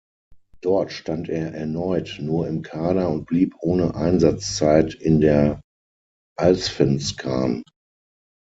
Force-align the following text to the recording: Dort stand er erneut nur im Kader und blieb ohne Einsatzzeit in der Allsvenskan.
Dort 0.61 0.91
stand 0.93 1.29
er 1.29 1.53
erneut 1.53 2.17
nur 2.19 2.47
im 2.47 2.63
Kader 2.63 3.07
und 3.11 3.25
blieb 3.27 3.53
ohne 3.59 3.93
Einsatzzeit 3.93 4.95
in 4.95 5.21
der 5.21 5.61
Allsvenskan. 6.39 7.61